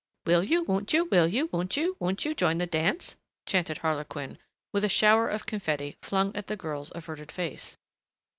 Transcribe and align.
"Will 0.25 0.43
you, 0.43 0.63
won't 0.63 0.93
you, 0.93 1.05
will 1.11 1.27
you, 1.27 1.45
won't 1.51 1.77
you, 1.77 1.95
won't 1.99 2.25
you 2.25 2.33
join 2.33 2.57
the 2.57 2.65
dance?" 2.65 3.15
chanted 3.45 3.77
Harlequin, 3.77 4.39
with 4.73 4.83
a 4.83 4.89
shower 4.89 5.29
of 5.29 5.45
confetti 5.45 5.95
flung 6.01 6.35
at 6.35 6.47
the 6.47 6.57
girl's 6.57 6.91
averted 6.95 7.31
face. 7.31 7.77